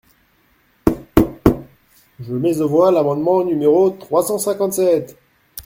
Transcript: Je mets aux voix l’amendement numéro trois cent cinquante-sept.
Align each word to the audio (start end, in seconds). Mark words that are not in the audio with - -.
Je 2.19 2.33
mets 2.33 2.59
aux 2.59 2.67
voix 2.67 2.89
l’amendement 2.89 3.43
numéro 3.45 3.91
trois 3.91 4.23
cent 4.23 4.39
cinquante-sept. 4.39 5.15